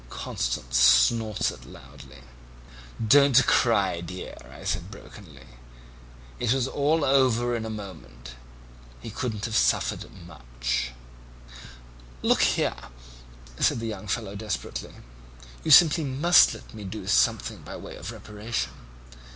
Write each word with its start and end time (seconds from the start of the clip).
"Constance 0.09 0.79
snorted 0.79 1.63
loudly. 1.63 2.23
"'Don't 3.07 3.45
cry, 3.45 4.01
dear,' 4.01 4.35
I 4.51 4.63
said 4.63 4.89
brokenly; 4.89 5.45
'it 6.39 6.51
was 6.53 6.67
all 6.67 7.05
over 7.05 7.55
in 7.55 7.65
a 7.65 7.69
moment. 7.69 8.31
He 8.99 9.11
couldn't 9.11 9.45
have 9.45 9.55
suffered 9.55 10.09
much.' 10.25 10.89
"'Look 12.23 12.41
here,' 12.41 12.89
said 13.59 13.79
the 13.79 13.85
young 13.85 14.07
fellow 14.07 14.35
desperately, 14.35 14.95
'you 15.63 15.69
simply 15.69 16.03
must 16.03 16.55
let 16.55 16.73
me 16.73 16.83
do 16.83 17.05
something 17.05 17.61
by 17.61 17.75
way 17.75 17.95
of 17.95 18.11
reparation.' 18.11 18.73